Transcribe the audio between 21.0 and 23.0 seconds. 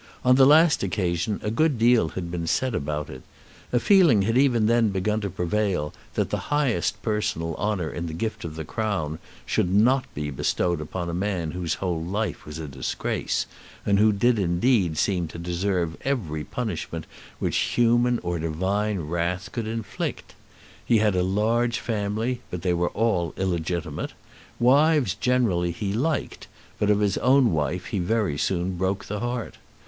a large family, but they were